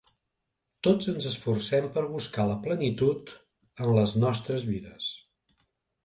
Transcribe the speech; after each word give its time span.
Tots 0.85 1.09
ens 1.11 1.25
esforcem 1.31 1.83
per 1.97 2.03
buscar 2.13 2.45
la 2.51 2.55
plenitud 2.63 3.29
en 3.85 3.91
les 3.99 4.15
nostres 4.23 4.65
vides. 4.71 5.11